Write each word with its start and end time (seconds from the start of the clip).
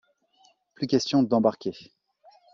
Plus 0.73 0.87
question 0.87 1.21
d'embarquer. 1.23 1.93